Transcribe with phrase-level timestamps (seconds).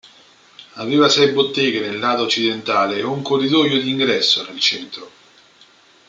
[0.77, 5.11] Aveva sei botteghe nel lato occidentale e un corridoio di ingresso nel centro.